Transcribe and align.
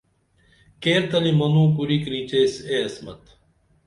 کیرتلی 0.81 1.31
منوں 1.39 1.67
کُرِی 1.75 1.97
کریچیس 2.05 2.53
اے 2.69 2.77
عصمت 2.87 3.21